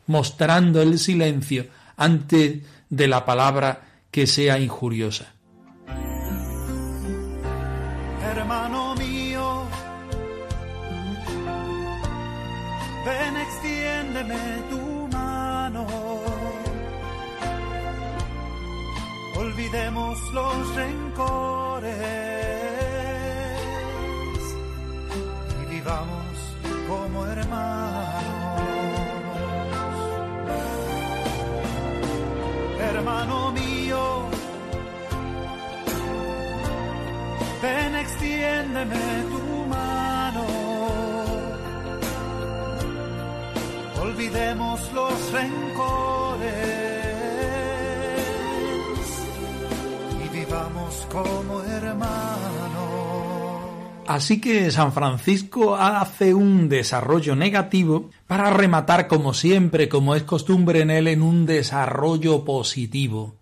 mostrando 0.07 0.81
el 0.81 0.97
silencio 0.99 1.67
antes 1.97 2.63
de 2.89 3.07
la 3.07 3.25
palabra 3.25 3.81
que 4.11 4.25
sea 4.25 4.59
injuriosa. 4.59 5.33
Hermano 8.23 8.95
mío, 8.95 9.67
ven 13.05 13.37
extiéndeme 13.37 14.63
tu 14.69 15.07
mano. 15.11 15.87
Olvidemos 19.35 20.17
los 20.33 20.75
rencores 20.75 22.28
y 25.89 25.91
vivamos 25.91 26.37
como 26.87 27.25
hermanos. 27.25 28.23
Hermano 32.79 33.51
mío, 33.51 34.29
ven 37.61 37.95
extiéndeme 37.95 39.23
tu 39.31 39.65
mano. 39.65 40.45
Olvidemos 44.01 44.93
los 44.93 45.31
rencores 45.31 46.53
y 50.23 50.27
vivamos 50.37 51.07
como 51.11 51.63
hermanos. 51.63 52.58
Así 54.09 54.41
que 54.41 54.71
San 54.71 54.91
Francisco 54.91 55.75
hace 55.75 56.33
un 56.33 56.67
desarrollo 56.67 57.35
negativo 57.35 58.09
para 58.25 58.49
rematar 58.49 59.07
como 59.07 59.35
siempre, 59.35 59.87
como 59.87 60.15
es 60.15 60.23
costumbre 60.23 60.81
en 60.81 60.89
él, 60.89 61.07
en 61.07 61.21
un 61.21 61.45
desarrollo 61.45 62.43
positivo. 62.43 63.35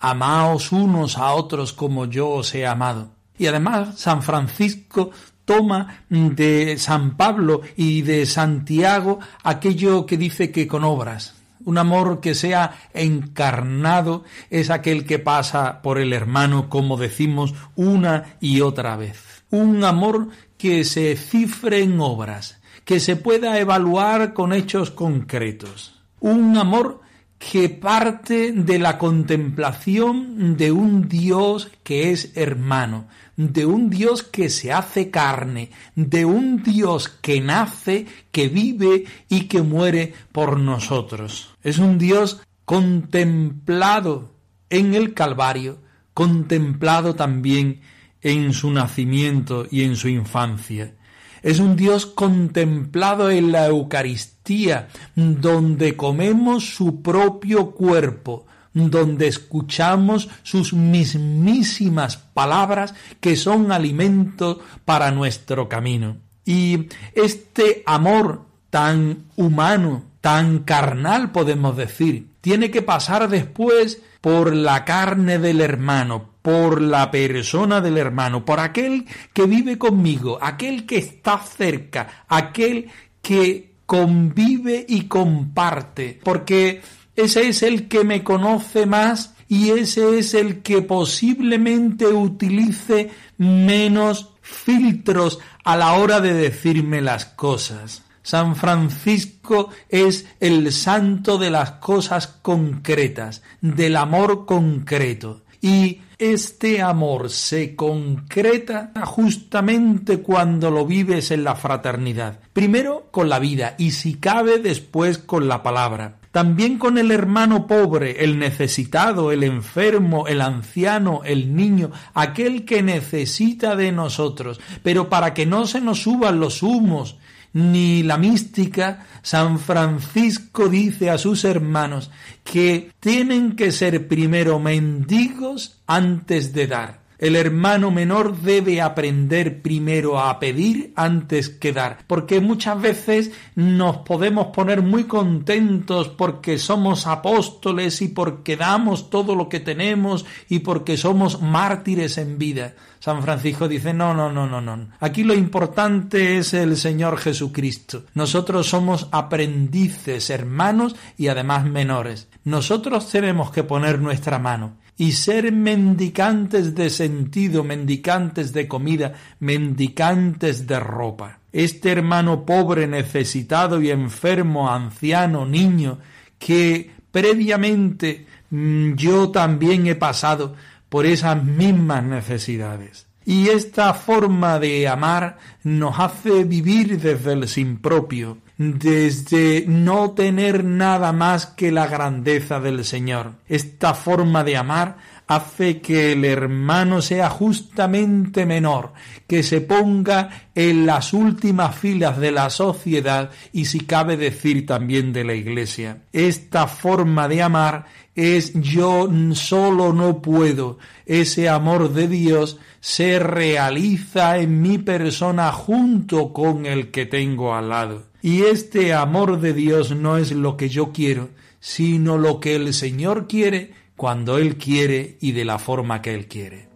Amaos 0.00 0.72
unos 0.72 1.18
a 1.18 1.34
otros 1.34 1.72
como 1.72 2.06
yo 2.06 2.30
os 2.30 2.52
he 2.56 2.66
amado. 2.66 3.10
Y 3.38 3.46
además 3.46 4.00
San 4.00 4.24
Francisco 4.24 5.12
toma 5.44 6.02
de 6.08 6.78
San 6.78 7.16
Pablo 7.16 7.60
y 7.76 8.02
de 8.02 8.26
Santiago 8.26 9.20
aquello 9.44 10.04
que 10.04 10.16
dice 10.16 10.50
que 10.50 10.66
con 10.66 10.82
obras. 10.82 11.37
Un 11.68 11.76
amor 11.76 12.20
que 12.20 12.34
sea 12.34 12.78
encarnado 12.94 14.24
es 14.48 14.70
aquel 14.70 15.04
que 15.04 15.18
pasa 15.18 15.82
por 15.82 15.98
el 15.98 16.14
hermano, 16.14 16.70
como 16.70 16.96
decimos 16.96 17.52
una 17.76 18.38
y 18.40 18.62
otra 18.62 18.96
vez. 18.96 19.44
Un 19.50 19.84
amor 19.84 20.28
que 20.56 20.82
se 20.84 21.14
cifre 21.14 21.82
en 21.82 22.00
obras, 22.00 22.62
que 22.86 23.00
se 23.00 23.16
pueda 23.16 23.58
evaluar 23.58 24.32
con 24.32 24.54
hechos 24.54 24.90
concretos. 24.90 26.00
Un 26.20 26.56
amor 26.56 27.02
que 27.38 27.68
parte 27.68 28.52
de 28.52 28.78
la 28.78 28.96
contemplación 28.96 30.56
de 30.56 30.72
un 30.72 31.06
Dios 31.06 31.70
que 31.82 32.12
es 32.12 32.32
hermano, 32.34 33.08
de 33.38 33.66
un 33.66 33.88
Dios 33.88 34.24
que 34.24 34.50
se 34.50 34.72
hace 34.72 35.10
carne, 35.10 35.70
de 35.94 36.24
un 36.24 36.64
Dios 36.64 37.08
que 37.08 37.40
nace, 37.40 38.06
que 38.32 38.48
vive 38.48 39.04
y 39.28 39.42
que 39.42 39.62
muere 39.62 40.12
por 40.32 40.58
nosotros. 40.58 41.54
Es 41.62 41.78
un 41.78 41.98
Dios 41.98 42.40
contemplado 42.64 44.32
en 44.70 44.94
el 44.94 45.14
Calvario, 45.14 45.78
contemplado 46.14 47.14
también 47.14 47.80
en 48.22 48.52
su 48.52 48.72
nacimiento 48.72 49.68
y 49.70 49.82
en 49.82 49.94
su 49.94 50.08
infancia. 50.08 50.96
Es 51.40 51.60
un 51.60 51.76
Dios 51.76 52.06
contemplado 52.06 53.30
en 53.30 53.52
la 53.52 53.66
Eucaristía, 53.66 54.88
donde 55.14 55.96
comemos 55.96 56.74
su 56.74 57.02
propio 57.02 57.70
cuerpo, 57.70 58.46
donde 58.90 59.26
escuchamos 59.26 60.28
sus 60.42 60.72
mismísimas 60.72 62.16
palabras 62.16 62.94
que 63.20 63.36
son 63.36 63.72
alimento 63.72 64.60
para 64.84 65.10
nuestro 65.10 65.68
camino. 65.68 66.18
Y 66.44 66.86
este 67.14 67.82
amor 67.84 68.46
tan 68.70 69.26
humano, 69.36 70.04
tan 70.20 70.60
carnal 70.60 71.32
podemos 71.32 71.76
decir, 71.76 72.28
tiene 72.40 72.70
que 72.70 72.82
pasar 72.82 73.28
después 73.28 74.00
por 74.20 74.54
la 74.54 74.84
carne 74.84 75.38
del 75.38 75.60
hermano, 75.60 76.30
por 76.42 76.80
la 76.80 77.10
persona 77.10 77.80
del 77.80 77.98
hermano, 77.98 78.44
por 78.44 78.60
aquel 78.60 79.06
que 79.32 79.46
vive 79.46 79.78
conmigo, 79.78 80.38
aquel 80.40 80.86
que 80.86 80.98
está 80.98 81.38
cerca, 81.38 82.24
aquel 82.28 82.90
que 83.20 83.74
convive 83.84 84.84
y 84.88 85.02
comparte, 85.02 86.20
porque 86.22 86.82
ese 87.18 87.48
es 87.48 87.64
el 87.64 87.88
que 87.88 88.04
me 88.04 88.22
conoce 88.22 88.86
más 88.86 89.34
y 89.48 89.70
ese 89.70 90.20
es 90.20 90.34
el 90.34 90.62
que 90.62 90.82
posiblemente 90.82 92.06
utilice 92.06 93.10
menos 93.38 94.34
filtros 94.40 95.40
a 95.64 95.76
la 95.76 95.94
hora 95.94 96.20
de 96.20 96.32
decirme 96.32 97.00
las 97.00 97.24
cosas. 97.24 98.04
San 98.22 98.54
Francisco 98.54 99.70
es 99.88 100.26
el 100.38 100.70
santo 100.70 101.38
de 101.38 101.50
las 101.50 101.72
cosas 101.72 102.28
concretas, 102.28 103.42
del 103.60 103.96
amor 103.96 104.46
concreto. 104.46 105.42
Y 105.60 106.02
este 106.18 106.82
amor 106.82 107.30
se 107.30 107.76
concreta 107.76 108.90
justamente 109.04 110.18
cuando 110.18 110.70
lo 110.70 110.84
vives 110.84 111.30
en 111.30 111.44
la 111.44 111.54
fraternidad. 111.54 112.40
Primero 112.52 113.06
con 113.12 113.28
la 113.28 113.38
vida 113.38 113.76
y 113.78 113.92
si 113.92 114.14
cabe 114.14 114.58
después 114.58 115.18
con 115.18 115.46
la 115.46 115.62
palabra. 115.62 116.16
También 116.32 116.78
con 116.78 116.98
el 116.98 117.10
hermano 117.10 117.66
pobre, 117.66 118.24
el 118.24 118.38
necesitado, 118.38 119.32
el 119.32 119.44
enfermo, 119.44 120.26
el 120.26 120.40
anciano, 120.40 121.22
el 121.24 121.54
niño, 121.54 121.90
aquel 122.14 122.64
que 122.64 122.82
necesita 122.82 123.76
de 123.76 123.92
nosotros. 123.92 124.60
Pero 124.82 125.08
para 125.08 125.34
que 125.34 125.46
no 125.46 125.66
se 125.66 125.80
nos 125.80 126.02
suban 126.02 126.40
los 126.40 126.62
humos 126.62 127.16
ni 127.52 128.02
la 128.02 128.18
mística, 128.18 129.06
San 129.22 129.58
Francisco 129.58 130.68
dice 130.68 131.10
a 131.10 131.18
sus 131.18 131.44
hermanos 131.44 132.10
que 132.44 132.92
tienen 133.00 133.56
que 133.56 133.72
ser 133.72 134.08
primero 134.08 134.58
mendigos 134.58 135.80
antes 135.86 136.52
de 136.52 136.66
dar. 136.66 137.07
El 137.18 137.34
hermano 137.34 137.90
menor 137.90 138.36
debe 138.36 138.80
aprender 138.80 139.60
primero 139.60 140.20
a 140.20 140.38
pedir 140.38 140.92
antes 140.94 141.48
que 141.48 141.72
dar, 141.72 141.98
porque 142.06 142.40
muchas 142.40 142.80
veces 142.80 143.32
nos 143.56 143.98
podemos 143.98 144.48
poner 144.48 144.82
muy 144.82 145.04
contentos 145.04 146.08
porque 146.08 146.58
somos 146.58 147.08
apóstoles 147.08 148.00
y 148.02 148.08
porque 148.08 148.56
damos 148.56 149.10
todo 149.10 149.34
lo 149.34 149.48
que 149.48 149.58
tenemos 149.58 150.26
y 150.48 150.60
porque 150.60 150.96
somos 150.96 151.42
mártires 151.42 152.18
en 152.18 152.38
vida. 152.38 152.74
San 153.00 153.20
Francisco 153.22 153.66
dice, 153.66 153.92
no, 153.92 154.14
no, 154.14 154.30
no, 154.30 154.46
no, 154.46 154.60
no. 154.60 154.88
Aquí 155.00 155.24
lo 155.24 155.34
importante 155.34 156.38
es 156.38 156.54
el 156.54 156.76
Señor 156.76 157.18
Jesucristo. 157.18 158.04
Nosotros 158.14 158.68
somos 158.68 159.08
aprendices, 159.10 160.30
hermanos 160.30 160.94
y 161.16 161.26
además 161.28 161.64
menores. 161.64 162.28
Nosotros 162.44 163.10
tenemos 163.10 163.50
que 163.50 163.64
poner 163.64 164.00
nuestra 164.00 164.38
mano 164.38 164.76
y 164.98 165.12
ser 165.12 165.52
mendicantes 165.52 166.74
de 166.74 166.90
sentido, 166.90 167.62
mendicantes 167.62 168.52
de 168.52 168.66
comida, 168.66 169.14
mendicantes 169.38 170.66
de 170.66 170.80
ropa. 170.80 171.38
Este 171.52 171.92
hermano 171.92 172.44
pobre, 172.44 172.88
necesitado 172.88 173.80
y 173.80 173.90
enfermo, 173.90 174.68
anciano, 174.68 175.46
niño, 175.46 176.00
que 176.38 176.90
previamente 177.12 178.26
mm, 178.50 178.94
yo 178.94 179.30
también 179.30 179.86
he 179.86 179.94
pasado 179.94 180.56
por 180.88 181.06
esas 181.06 181.42
mismas 181.44 182.02
necesidades. 182.02 183.06
Y 183.24 183.48
esta 183.50 183.94
forma 183.94 184.58
de 184.58 184.88
amar 184.88 185.38
nos 185.62 185.98
hace 186.00 186.42
vivir 186.42 187.00
desde 187.00 187.34
el 187.34 187.46
sin 187.46 187.78
propio, 187.78 188.38
desde 188.58 189.64
no 189.68 190.10
tener 190.10 190.64
nada 190.64 191.12
más 191.12 191.46
que 191.46 191.70
la 191.70 191.86
grandeza 191.86 192.58
del 192.58 192.84
Señor. 192.84 193.34
Esta 193.48 193.94
forma 193.94 194.42
de 194.42 194.56
amar 194.56 194.96
hace 195.28 195.80
que 195.80 196.12
el 196.12 196.24
hermano 196.24 197.00
sea 197.00 197.30
justamente 197.30 198.46
menor, 198.46 198.94
que 199.28 199.44
se 199.44 199.60
ponga 199.60 200.48
en 200.56 200.86
las 200.86 201.12
últimas 201.12 201.76
filas 201.76 202.18
de 202.18 202.32
la 202.32 202.50
sociedad 202.50 203.30
y 203.52 203.66
si 203.66 203.80
cabe 203.80 204.16
decir 204.16 204.66
también 204.66 205.12
de 205.12 205.22
la 205.22 205.34
Iglesia. 205.34 206.02
Esta 206.12 206.66
forma 206.66 207.28
de 207.28 207.42
amar 207.42 207.86
es 208.16 208.52
yo 208.54 209.08
solo 209.34 209.92
no 209.92 210.20
puedo. 210.20 210.78
Ese 211.06 211.48
amor 211.48 211.92
de 211.92 212.08
Dios 212.08 212.58
se 212.80 213.20
realiza 213.20 214.38
en 214.38 214.60
mi 214.60 214.78
persona 214.78 215.52
junto 215.52 216.32
con 216.32 216.66
el 216.66 216.90
que 216.90 217.06
tengo 217.06 217.54
al 217.54 217.68
lado. 217.68 218.07
Y 218.30 218.42
este 218.42 218.92
amor 218.92 219.40
de 219.40 219.54
Dios 219.54 219.96
no 219.96 220.18
es 220.18 220.32
lo 220.32 220.58
que 220.58 220.68
yo 220.68 220.92
quiero, 220.92 221.30
sino 221.60 222.18
lo 222.18 222.40
que 222.40 222.56
el 222.56 222.74
Señor 222.74 223.26
quiere 223.26 223.72
cuando 223.96 224.36
Él 224.36 224.58
quiere 224.58 225.16
y 225.18 225.32
de 225.32 225.46
la 225.46 225.58
forma 225.58 226.02
que 226.02 226.14
Él 226.14 226.28
quiere. 226.28 226.67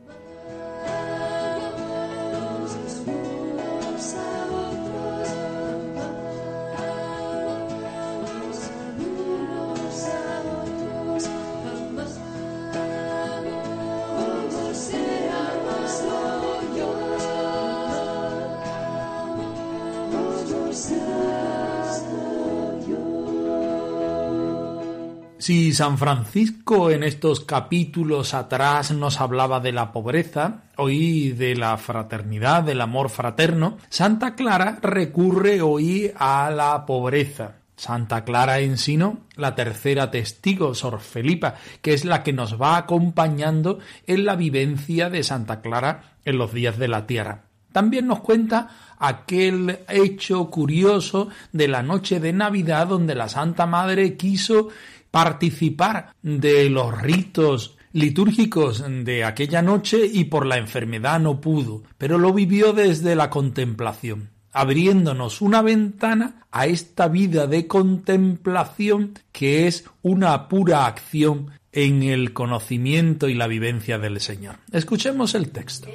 Si 25.42 25.72
San 25.72 25.98
Francisco 25.98 26.92
en 26.92 27.02
estos 27.02 27.40
capítulos 27.40 28.32
atrás 28.32 28.92
nos 28.92 29.20
hablaba 29.20 29.58
de 29.58 29.72
la 29.72 29.90
pobreza, 29.90 30.62
hoy 30.76 31.32
de 31.32 31.56
la 31.56 31.76
fraternidad, 31.78 32.62
del 32.62 32.80
amor 32.80 33.10
fraterno, 33.10 33.76
Santa 33.88 34.36
Clara 34.36 34.78
recurre 34.80 35.60
hoy 35.60 36.12
a 36.16 36.48
la 36.52 36.86
pobreza. 36.86 37.56
Santa 37.74 38.22
Clara 38.22 38.60
en 38.60 38.78
Sino, 38.78 39.22
la 39.34 39.56
tercera 39.56 40.12
testigo, 40.12 40.76
Sor 40.76 41.00
Felipa, 41.00 41.56
que 41.80 41.92
es 41.92 42.04
la 42.04 42.22
que 42.22 42.32
nos 42.32 42.62
va 42.62 42.76
acompañando 42.76 43.80
en 44.06 44.24
la 44.24 44.36
vivencia 44.36 45.10
de 45.10 45.24
Santa 45.24 45.60
Clara 45.60 46.18
en 46.24 46.38
los 46.38 46.52
días 46.54 46.78
de 46.78 46.86
la 46.86 47.08
tierra. 47.08 47.46
También 47.72 48.06
nos 48.06 48.20
cuenta 48.20 48.68
aquel 48.98 49.80
hecho 49.88 50.50
curioso 50.50 51.30
de 51.50 51.66
la 51.66 51.82
noche 51.82 52.20
de 52.20 52.32
Navidad 52.32 52.86
donde 52.86 53.16
la 53.16 53.28
Santa 53.28 53.66
Madre 53.66 54.16
quiso 54.16 54.68
participar 55.12 56.14
de 56.22 56.68
los 56.68 57.00
ritos 57.00 57.76
litúrgicos 57.92 58.82
de 59.04 59.22
aquella 59.22 59.62
noche 59.62 60.04
y 60.10 60.24
por 60.24 60.46
la 60.46 60.56
enfermedad 60.56 61.20
no 61.20 61.40
pudo, 61.40 61.82
pero 61.98 62.18
lo 62.18 62.32
vivió 62.32 62.72
desde 62.72 63.14
la 63.14 63.30
contemplación, 63.30 64.30
abriéndonos 64.52 65.42
una 65.42 65.62
ventana 65.62 66.46
a 66.50 66.66
esta 66.66 67.08
vida 67.08 67.46
de 67.46 67.66
contemplación 67.66 69.18
que 69.30 69.66
es 69.66 69.84
una 70.00 70.48
pura 70.48 70.86
acción 70.86 71.50
en 71.72 72.02
el 72.02 72.32
conocimiento 72.32 73.28
y 73.28 73.34
la 73.34 73.46
vivencia 73.46 73.98
del 73.98 74.20
Señor. 74.20 74.56
Escuchemos 74.72 75.34
el 75.34 75.50
texto. 75.50 75.88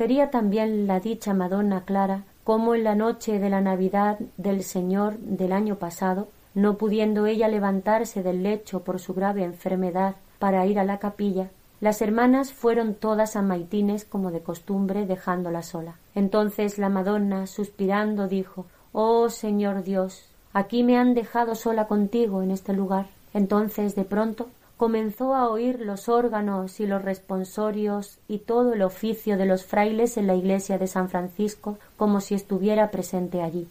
Refería 0.00 0.30
también 0.30 0.86
la 0.86 0.98
dicha 0.98 1.34
Madonna 1.34 1.84
Clara 1.84 2.24
cómo 2.42 2.74
en 2.74 2.84
la 2.84 2.94
noche 2.94 3.38
de 3.38 3.50
la 3.50 3.60
Navidad 3.60 4.18
del 4.38 4.62
Señor 4.62 5.18
del 5.18 5.52
año 5.52 5.76
pasado, 5.76 6.28
no 6.54 6.78
pudiendo 6.78 7.26
ella 7.26 7.48
levantarse 7.48 8.22
del 8.22 8.42
lecho 8.42 8.80
por 8.80 8.98
su 8.98 9.12
grave 9.12 9.44
enfermedad 9.44 10.14
para 10.38 10.64
ir 10.64 10.78
a 10.78 10.84
la 10.84 10.98
capilla, 11.00 11.50
las 11.82 12.00
hermanas 12.00 12.50
fueron 12.50 12.94
todas 12.94 13.36
a 13.36 13.42
Maitines 13.42 14.06
como 14.06 14.30
de 14.30 14.40
costumbre 14.40 15.04
dejándola 15.04 15.62
sola. 15.62 15.96
Entonces 16.14 16.78
la 16.78 16.88
Madonna, 16.88 17.46
suspirando, 17.46 18.26
dijo 18.26 18.64
Oh 18.92 19.28
Señor 19.28 19.82
Dios, 19.82 20.30
aquí 20.54 20.82
me 20.82 20.96
han 20.96 21.12
dejado 21.12 21.54
sola 21.54 21.88
contigo 21.88 22.42
en 22.42 22.52
este 22.52 22.72
lugar. 22.72 23.08
Entonces 23.34 23.94
de 23.96 24.04
pronto 24.04 24.48
comenzó 24.80 25.34
a 25.34 25.46
oír 25.50 25.80
los 25.80 26.08
órganos 26.08 26.80
y 26.80 26.86
los 26.86 27.02
responsorios 27.02 28.18
y 28.28 28.38
todo 28.38 28.72
el 28.72 28.80
oficio 28.80 29.36
de 29.36 29.44
los 29.44 29.62
frailes 29.62 30.16
en 30.16 30.26
la 30.26 30.34
iglesia 30.34 30.78
de 30.78 30.86
San 30.86 31.10
Francisco 31.10 31.76
como 31.98 32.22
si 32.22 32.34
estuviera 32.34 32.90
presente 32.90 33.42
allí. 33.42 33.68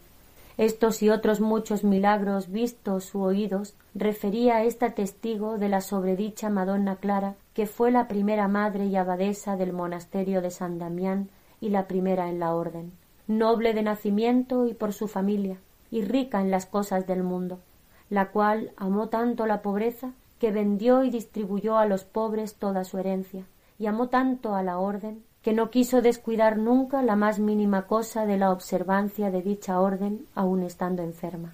Estos 0.60 1.02
y 1.02 1.10
otros 1.10 1.41
muchos 1.41 1.84
milagros 1.84 2.52
vistos 2.52 3.15
u 3.15 3.24
oídos 3.24 3.74
refería 3.95 4.63
esta 4.63 4.91
testigo 4.91 5.58
de 5.58 5.69
la 5.69 5.82
sobredicha 5.82 6.52
Madonna 6.52 6.98
Clara, 6.98 7.34
que 7.56 7.65
fue 7.65 7.89
la 7.89 8.08
primera 8.08 8.48
madre 8.48 8.86
y 8.86 8.95
abadesa 8.95 9.58
del 9.58 9.74
monasterio 9.74 10.43
de 10.43 10.52
San 10.52 10.78
Damián 10.78 11.28
y 11.60 11.69
la 11.69 11.88
primera 11.88 12.30
en 12.30 12.39
la 12.39 12.54
orden, 12.54 12.91
noble 13.26 13.74
de 13.74 13.82
nacimiento 13.82 14.67
y 14.67 14.76
por 14.76 14.93
su 14.93 15.08
familia, 15.08 15.58
y 15.89 16.04
rica 16.04 16.39
en 16.39 16.52
las 16.52 16.67
cosas 16.67 17.08
del 17.08 17.24
mundo, 17.24 17.58
la 18.12 18.28
cual 18.28 18.74
amó 18.78 19.10
tanto 19.10 19.48
la 19.48 19.63
pobreza 19.63 20.13
que 20.39 20.52
vendió 20.52 21.04
y 21.04 21.10
distribuyó 21.10 21.78
a 21.78 21.86
los 21.86 22.06
pobres 22.06 22.56
toda 22.56 22.84
su 22.84 22.97
herencia, 22.97 23.45
y 23.78 23.86
amó 23.86 24.08
tanto 24.08 24.56
a 24.56 24.63
la 24.63 24.80
orden 24.80 25.23
que 25.41 25.54
no 25.54 25.69
quiso 25.69 26.02
descuidar 26.02 26.58
nunca 26.58 27.02
la 27.02 27.15
más 27.15 27.39
mínima 27.39 27.88
cosa 27.88 28.25
de 28.25 28.38
la 28.38 28.52
observancia 28.52 29.32
de 29.32 29.41
dicha 29.41 29.80
orden, 29.80 30.25
aun 30.36 30.63
estando 30.63 31.02
enferma. 31.02 31.54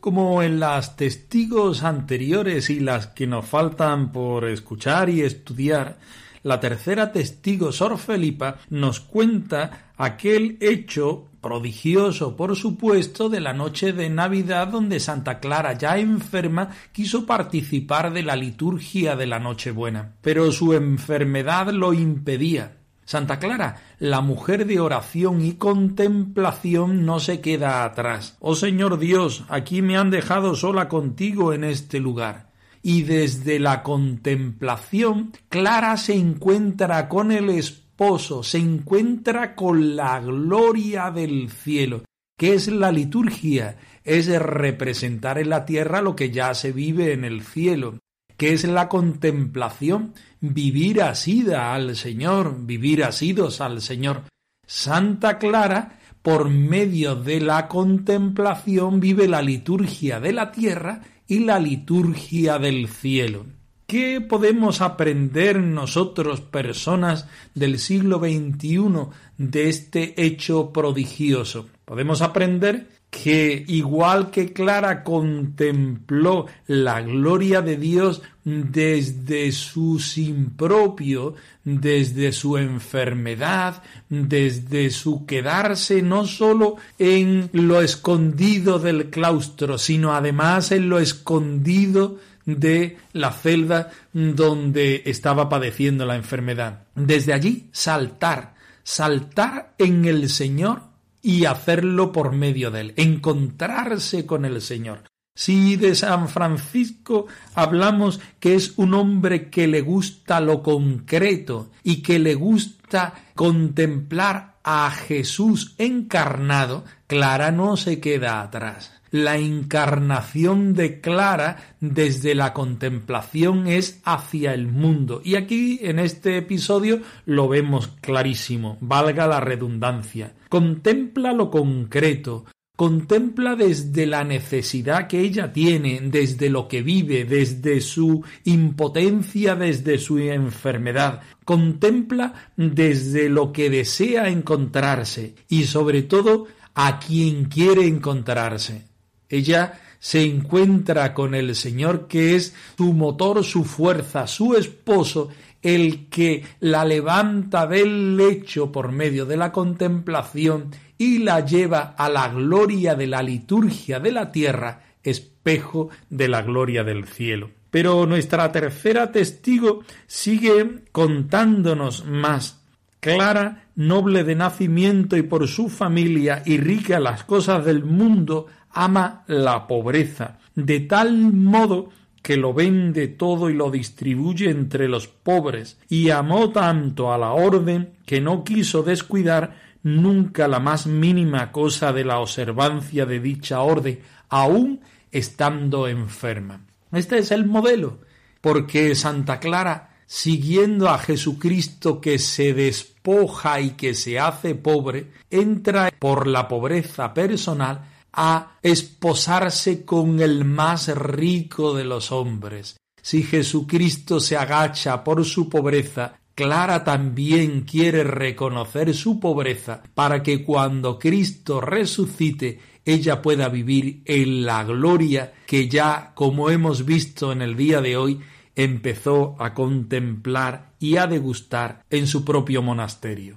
Como 0.00 0.42
en 0.42 0.60
las 0.60 0.96
testigos 0.96 1.82
anteriores 1.82 2.70
y 2.70 2.80
las 2.80 3.08
que 3.08 3.26
nos 3.26 3.44
faltan 3.44 4.12
por 4.12 4.48
escuchar 4.48 5.10
y 5.10 5.20
estudiar, 5.20 5.98
la 6.42 6.58
tercera 6.58 7.12
testigo, 7.12 7.70
Sor 7.70 7.98
Felipa, 7.98 8.56
nos 8.70 9.00
cuenta 9.00 9.92
aquel 9.98 10.56
hecho 10.60 11.28
prodigioso, 11.42 12.34
por 12.34 12.56
supuesto, 12.56 13.28
de 13.28 13.40
la 13.40 13.52
noche 13.52 13.92
de 13.92 14.08
Navidad 14.08 14.68
donde 14.68 15.00
Santa 15.00 15.38
Clara, 15.38 15.74
ya 15.74 15.98
enferma, 15.98 16.70
quiso 16.92 17.26
participar 17.26 18.10
de 18.12 18.22
la 18.22 18.36
liturgia 18.36 19.16
de 19.16 19.26
la 19.26 19.38
Nochebuena. 19.38 20.14
Pero 20.22 20.50
su 20.50 20.72
enfermedad 20.72 21.68
lo 21.72 21.92
impedía. 21.92 22.79
Santa 23.10 23.40
Clara, 23.40 23.82
la 23.98 24.20
mujer 24.20 24.66
de 24.66 24.78
oración 24.78 25.44
y 25.44 25.54
contemplación, 25.54 27.04
no 27.04 27.18
se 27.18 27.40
queda 27.40 27.82
atrás. 27.82 28.36
Oh 28.38 28.54
Señor 28.54 29.00
Dios, 29.00 29.44
aquí 29.48 29.82
me 29.82 29.96
han 29.96 30.10
dejado 30.10 30.54
sola 30.54 30.88
contigo 30.88 31.52
en 31.52 31.64
este 31.64 31.98
lugar. 31.98 32.52
Y 32.82 33.02
desde 33.02 33.58
la 33.58 33.82
contemplación, 33.82 35.32
Clara 35.48 35.96
se 35.96 36.14
encuentra 36.14 37.08
con 37.08 37.32
el 37.32 37.50
esposo, 37.50 38.44
se 38.44 38.58
encuentra 38.58 39.56
con 39.56 39.96
la 39.96 40.20
gloria 40.20 41.10
del 41.10 41.50
cielo, 41.50 42.04
que 42.38 42.54
es 42.54 42.68
la 42.68 42.92
liturgia, 42.92 43.76
es 44.04 44.28
representar 44.40 45.38
en 45.38 45.50
la 45.50 45.64
tierra 45.64 46.00
lo 46.00 46.14
que 46.14 46.30
ya 46.30 46.54
se 46.54 46.70
vive 46.70 47.12
en 47.12 47.24
el 47.24 47.42
cielo 47.42 47.98
que 48.40 48.54
es 48.54 48.64
la 48.64 48.88
contemplación, 48.88 50.14
vivir 50.40 51.02
asida 51.02 51.74
al 51.74 51.96
Señor, 51.96 52.66
vivir 52.66 53.04
asidos 53.04 53.60
al 53.60 53.80
Señor. 53.80 54.24
Santa 54.66 55.38
Clara, 55.38 55.98
por 56.22 56.48
medio 56.48 57.16
de 57.16 57.40
la 57.40 57.68
contemplación, 57.68 59.00
vive 59.00 59.28
la 59.28 59.42
liturgia 59.42 60.20
de 60.20 60.32
la 60.32 60.52
tierra 60.52 61.02
y 61.26 61.40
la 61.40 61.58
liturgia 61.58 62.58
del 62.58 62.88
cielo. 62.88 63.46
¿Qué 63.86 64.20
podemos 64.20 64.82
aprender 64.82 65.58
nosotros, 65.58 66.40
personas 66.40 67.26
del 67.54 67.80
siglo 67.80 68.20
XXI, 68.20 69.08
de 69.36 69.68
este 69.68 70.24
hecho 70.24 70.72
prodigioso? 70.72 71.68
Podemos 71.84 72.22
aprender 72.22 72.86
que 73.10 73.64
igual 73.66 74.30
que 74.30 74.52
Clara 74.52 75.02
contempló 75.02 76.46
la 76.68 77.02
gloria 77.02 77.60
de 77.60 77.76
Dios 77.76 78.22
desde 78.44 79.50
su 79.50 79.98
sin 79.98 80.50
propio, 80.50 81.34
desde 81.64 82.32
su 82.32 82.56
enfermedad, 82.56 83.82
desde 84.08 84.90
su 84.90 85.26
quedarse 85.26 86.02
no 86.02 86.24
sólo 86.24 86.76
en 86.98 87.50
lo 87.52 87.82
escondido 87.82 88.78
del 88.78 89.10
claustro, 89.10 89.76
sino 89.76 90.14
además 90.14 90.70
en 90.70 90.88
lo 90.88 91.00
escondido 91.00 92.18
de 92.46 92.96
la 93.12 93.32
celda 93.32 93.90
donde 94.12 95.02
estaba 95.04 95.48
padeciendo 95.48 96.06
la 96.06 96.16
enfermedad. 96.16 96.84
Desde 96.94 97.32
allí 97.32 97.68
saltar, 97.72 98.54
saltar 98.84 99.74
en 99.78 100.04
el 100.04 100.28
Señor 100.28 100.89
y 101.22 101.44
hacerlo 101.44 102.12
por 102.12 102.32
medio 102.32 102.70
de 102.70 102.80
él, 102.80 102.94
encontrarse 102.96 104.26
con 104.26 104.44
el 104.44 104.60
Señor. 104.60 105.04
Si 105.34 105.76
de 105.76 105.94
San 105.94 106.28
Francisco 106.28 107.26
hablamos 107.54 108.20
que 108.40 108.54
es 108.54 108.74
un 108.76 108.94
hombre 108.94 109.48
que 109.48 109.66
le 109.66 109.80
gusta 109.80 110.40
lo 110.40 110.62
concreto 110.62 111.70
y 111.82 112.02
que 112.02 112.18
le 112.18 112.34
gusta 112.34 113.14
contemplar 113.34 114.58
a 114.64 114.90
Jesús 114.90 115.74
encarnado, 115.78 116.84
Clara 117.06 117.52
no 117.52 117.76
se 117.76 118.00
queda 118.00 118.42
atrás 118.42 119.00
la 119.10 119.38
encarnación 119.38 120.74
de 120.74 121.00
Clara 121.00 121.74
desde 121.80 122.34
la 122.34 122.52
contemplación 122.52 123.66
es 123.66 124.00
hacia 124.04 124.54
el 124.54 124.68
mundo. 124.68 125.20
Y 125.24 125.34
aquí 125.34 125.80
en 125.82 125.98
este 125.98 126.36
episodio 126.36 127.00
lo 127.26 127.48
vemos 127.48 127.88
clarísimo, 128.00 128.78
valga 128.80 129.26
la 129.26 129.40
redundancia. 129.40 130.34
Contempla 130.50 131.32
lo 131.32 131.48
concreto, 131.48 132.44
contempla 132.74 133.54
desde 133.54 134.04
la 134.04 134.24
necesidad 134.24 135.06
que 135.06 135.20
ella 135.20 135.52
tiene, 135.52 136.00
desde 136.02 136.50
lo 136.50 136.66
que 136.66 136.82
vive, 136.82 137.24
desde 137.24 137.80
su 137.80 138.24
impotencia, 138.42 139.54
desde 139.54 139.96
su 139.98 140.18
enfermedad, 140.18 141.20
contempla 141.44 142.50
desde 142.56 143.28
lo 143.28 143.52
que 143.52 143.70
desea 143.70 144.28
encontrarse 144.28 145.36
y 145.48 145.64
sobre 145.64 146.02
todo 146.02 146.48
a 146.74 146.98
quien 146.98 147.44
quiere 147.44 147.86
encontrarse. 147.86 148.86
Ella 149.28 149.80
se 150.00 150.24
encuentra 150.24 151.14
con 151.14 151.36
el 151.36 151.54
Señor 151.54 152.08
que 152.08 152.34
es 152.34 152.54
su 152.76 152.92
motor, 152.92 153.44
su 153.44 153.62
fuerza, 153.62 154.26
su 154.26 154.56
esposo, 154.56 155.28
el 155.62 156.08
que 156.08 156.44
la 156.60 156.84
levanta 156.84 157.66
del 157.66 158.16
lecho 158.16 158.72
por 158.72 158.92
medio 158.92 159.26
de 159.26 159.36
la 159.36 159.52
contemplación 159.52 160.70
y 160.96 161.18
la 161.18 161.44
lleva 161.44 161.94
a 161.96 162.08
la 162.08 162.28
gloria 162.28 162.94
de 162.94 163.06
la 163.06 163.22
liturgia 163.22 164.00
de 164.00 164.12
la 164.12 164.32
tierra, 164.32 164.82
espejo 165.02 165.88
de 166.08 166.28
la 166.28 166.42
gloria 166.42 166.84
del 166.84 167.06
cielo. 167.06 167.50
Pero 167.70 168.04
nuestra 168.06 168.50
tercera 168.52 169.12
testigo 169.12 169.82
sigue 170.06 170.82
contándonos 170.92 172.04
más. 172.04 172.60
Clara, 173.00 173.64
noble 173.76 174.24
de 174.24 174.34
nacimiento 174.34 175.16
y 175.16 175.22
por 175.22 175.48
su 175.48 175.70
familia 175.70 176.42
y 176.44 176.58
rica 176.58 176.98
en 176.98 177.04
las 177.04 177.24
cosas 177.24 177.64
del 177.64 177.84
mundo, 177.84 178.46
ama 178.70 179.24
la 179.26 179.66
pobreza, 179.66 180.38
de 180.54 180.80
tal 180.80 181.32
modo 181.32 181.90
que 182.22 182.36
lo 182.36 182.52
vende 182.52 183.08
todo 183.08 183.50
y 183.50 183.54
lo 183.54 183.70
distribuye 183.70 184.50
entre 184.50 184.88
los 184.88 185.08
pobres, 185.08 185.78
y 185.88 186.10
amó 186.10 186.50
tanto 186.50 187.12
a 187.12 187.18
la 187.18 187.32
orden 187.32 187.94
que 188.04 188.20
no 188.20 188.44
quiso 188.44 188.82
descuidar 188.82 189.56
nunca 189.82 190.46
la 190.48 190.60
más 190.60 190.86
mínima 190.86 191.52
cosa 191.52 191.92
de 191.92 192.04
la 192.04 192.18
observancia 192.18 193.06
de 193.06 193.20
dicha 193.20 193.60
orden, 193.60 194.00
aun 194.28 194.80
estando 195.10 195.88
enferma. 195.88 196.66
Este 196.92 197.18
es 197.18 197.30
el 197.30 197.46
modelo, 197.46 198.00
porque 198.40 198.94
Santa 198.94 199.40
Clara, 199.40 199.96
siguiendo 200.06 200.88
a 200.88 200.98
Jesucristo 200.98 202.00
que 202.00 202.18
se 202.18 202.52
despoja 202.52 203.60
y 203.60 203.70
que 203.70 203.94
se 203.94 204.18
hace 204.18 204.54
pobre, 204.54 205.10
entra 205.30 205.90
por 205.98 206.26
la 206.26 206.48
pobreza 206.48 207.14
personal 207.14 207.86
a 208.12 208.58
esposarse 208.62 209.84
con 209.84 210.20
el 210.20 210.44
más 210.44 210.88
rico 210.94 211.74
de 211.74 211.84
los 211.84 212.12
hombres. 212.12 212.76
Si 213.02 213.22
Jesucristo 213.22 214.20
se 214.20 214.36
agacha 214.36 215.02
por 215.02 215.24
su 215.24 215.48
pobreza, 215.48 216.20
Clara 216.34 216.84
también 216.84 217.62
quiere 217.62 218.04
reconocer 218.04 218.94
su 218.94 219.20
pobreza 219.20 219.82
para 219.94 220.22
que 220.22 220.44
cuando 220.44 220.98
Cristo 220.98 221.60
resucite 221.60 222.60
ella 222.84 223.20
pueda 223.20 223.48
vivir 223.48 224.02
en 224.06 224.44
la 224.44 224.64
gloria 224.64 225.32
que 225.46 225.68
ya, 225.68 226.12
como 226.14 226.50
hemos 226.50 226.84
visto 226.84 227.32
en 227.32 227.42
el 227.42 227.56
día 227.56 227.80
de 227.80 227.96
hoy, 227.96 228.20
empezó 228.54 229.36
a 229.38 229.54
contemplar 229.54 230.72
y 230.78 230.96
a 230.96 231.06
degustar 231.06 231.84
en 231.90 232.06
su 232.06 232.24
propio 232.24 232.62
monasterio. 232.62 233.36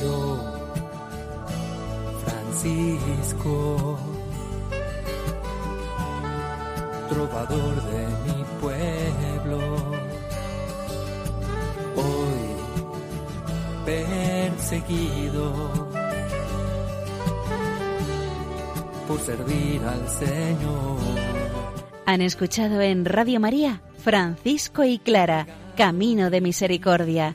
yo, 0.00 0.38
Francisco, 2.24 3.98
trovador 7.08 7.82
de 7.84 8.06
mi 8.24 8.44
pueblo. 8.60 9.58
Hoy 11.96 12.48
perseguido 13.84 15.52
por 19.06 19.20
servir 19.20 19.82
al 19.82 20.08
Señor. 20.08 20.98
Han 22.06 22.22
escuchado 22.22 22.80
en 22.80 23.04
Radio 23.04 23.40
María 23.40 23.82
Francisco 23.98 24.84
y 24.84 24.98
Clara, 24.98 25.46
Camino 25.76 26.30
de 26.30 26.40
Misericordia 26.40 27.34